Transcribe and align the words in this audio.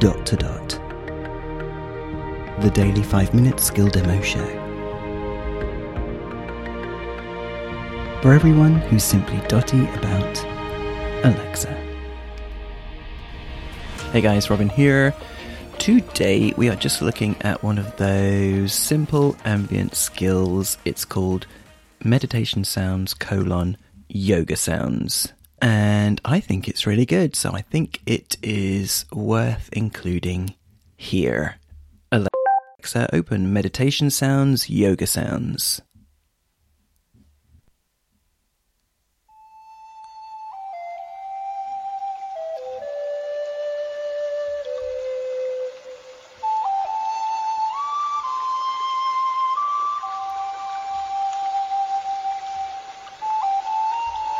Dot 0.00 0.24
to 0.24 0.36
Dot. 0.36 0.68
The 2.62 2.70
daily 2.72 3.02
5 3.02 3.34
minute 3.34 3.60
skill 3.60 3.86
demo 3.88 4.18
show. 4.22 4.46
For 8.22 8.32
everyone 8.32 8.76
who's 8.76 9.04
simply 9.04 9.46
dotty 9.46 9.84
about 9.90 10.42
Alexa. 11.22 11.74
Hey 14.12 14.22
guys, 14.22 14.48
Robin 14.48 14.70
here. 14.70 15.14
Today 15.78 16.54
we 16.56 16.70
are 16.70 16.76
just 16.76 17.02
looking 17.02 17.36
at 17.42 17.62
one 17.62 17.76
of 17.76 17.94
those 17.98 18.72
simple 18.72 19.36
ambient 19.44 19.94
skills. 19.94 20.78
It's 20.86 21.04
called 21.04 21.46
meditation 22.02 22.64
sounds 22.64 23.12
colon 23.12 23.76
yoga 24.08 24.56
sounds. 24.56 25.34
And 25.62 26.20
I 26.24 26.40
think 26.40 26.68
it's 26.68 26.86
really 26.86 27.04
good, 27.04 27.36
so 27.36 27.52
I 27.52 27.60
think 27.60 28.00
it 28.06 28.36
is 28.42 29.04
worth 29.12 29.68
including 29.72 30.54
here. 30.96 31.56
Alexa, 32.10 33.14
open 33.14 33.52
meditation 33.52 34.10
sounds, 34.10 34.70
yoga 34.70 35.06
sounds. 35.06 35.82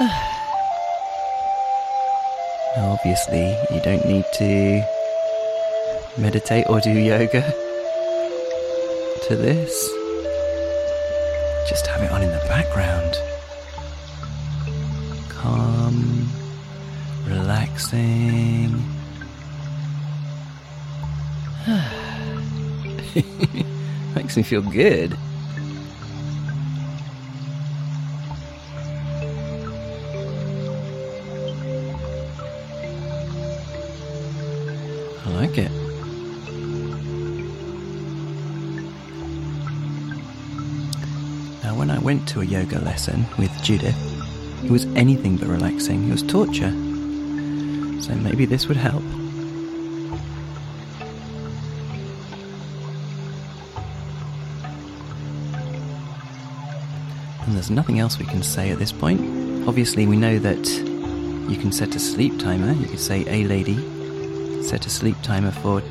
Obviously, 2.76 3.56
you 3.70 3.80
don't 3.82 4.04
need 4.04 4.24
to 4.34 4.84
meditate 6.16 6.66
or 6.68 6.80
do 6.80 6.90
yoga 6.90 7.42
to 9.28 9.36
this. 9.36 9.88
Just 11.68 11.86
have 11.86 12.02
it 12.02 12.10
on 12.10 12.22
in 12.22 12.30
the 12.30 12.44
background. 12.48 13.14
Calm, 15.28 16.28
relaxing. 17.26 18.82
Makes 24.16 24.36
me 24.36 24.42
feel 24.42 24.62
good. 24.62 25.16
I 35.26 35.30
like 35.30 35.56
it. 35.56 35.70
Now, 41.62 41.74
when 41.74 41.90
I 41.90 41.98
went 41.98 42.28
to 42.28 42.42
a 42.42 42.44
yoga 42.44 42.78
lesson 42.80 43.24
with 43.38 43.50
Judith, 43.62 43.96
it 44.62 44.70
was 44.70 44.84
anything 44.96 45.36
but 45.36 45.48
relaxing. 45.48 46.08
It 46.08 46.12
was 46.12 46.22
torture. 46.22 46.70
So 48.02 48.14
maybe 48.16 48.44
this 48.44 48.68
would 48.68 48.76
help. 48.76 49.02
And 57.44 57.54
there's 57.54 57.70
nothing 57.70 57.98
else 57.98 58.18
we 58.18 58.26
can 58.26 58.42
say 58.42 58.70
at 58.70 58.78
this 58.78 58.92
point. 58.92 59.20
Obviously, 59.66 60.06
we 60.06 60.16
know 60.16 60.38
that 60.38 60.66
you 61.50 61.56
can 61.56 61.72
set 61.72 61.94
a 61.94 61.98
sleep 61.98 62.38
timer. 62.38 62.72
You 62.72 62.86
could 62.86 63.00
say, 63.00 63.24
A 63.26 63.44
lady, 63.44 63.76
set 64.64 64.86
a 64.86 64.90
sleep 64.90 65.16
timer 65.22 65.50
for, 65.50 65.82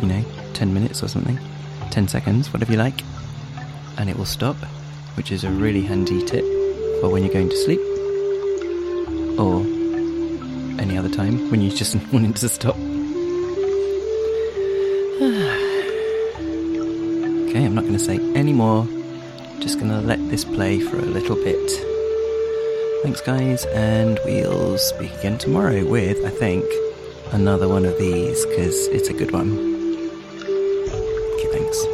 you 0.00 0.06
know, 0.06 0.24
10 0.54 0.72
minutes 0.72 1.02
or 1.02 1.08
something, 1.08 1.38
10 1.90 2.08
seconds, 2.08 2.52
whatever 2.52 2.72
you 2.72 2.78
like, 2.78 3.02
and 3.98 4.08
it 4.08 4.16
will 4.16 4.24
stop, 4.24 4.56
which 5.16 5.32
is 5.32 5.44
a 5.44 5.50
really 5.50 5.82
handy 5.82 6.22
tip 6.22 6.44
for 7.00 7.08
when 7.10 7.24
you're 7.24 7.32
going 7.32 7.48
to 7.48 7.56
sleep 7.56 7.80
or 9.38 9.60
any 10.80 10.96
other 10.96 11.08
time 11.08 11.50
when 11.50 11.60
you 11.60 11.70
just 11.70 11.96
wanting 12.12 12.32
to 12.34 12.48
stop. 12.48 12.76
okay, 17.48 17.64
I'm 17.64 17.74
not 17.74 17.82
going 17.82 17.94
to 17.94 17.98
say 17.98 18.18
any 18.34 18.52
more, 18.52 18.86
just 19.58 19.78
going 19.78 19.90
to 19.90 20.00
let 20.00 20.18
this 20.28 20.44
play 20.44 20.78
for 20.80 20.98
a 20.98 21.02
little 21.02 21.36
bit. 21.36 21.70
Thanks, 23.02 23.20
guys, 23.20 23.64
and 23.66 24.18
we'll 24.24 24.78
speak 24.78 25.12
again 25.18 25.36
tomorrow 25.36 25.84
with, 25.84 26.24
I 26.24 26.30
think, 26.30 26.64
another 27.32 27.68
one 27.68 27.84
of 27.84 27.98
these 27.98 28.44
because 28.46 28.88
it's 28.88 29.08
a 29.08 29.12
good 29.12 29.32
one. 29.32 29.50
Okay, 30.42 31.48
thanks. 31.52 31.93